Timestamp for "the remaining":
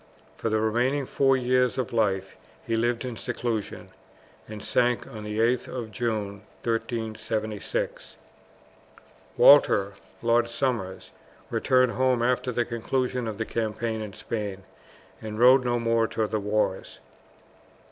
0.49-1.05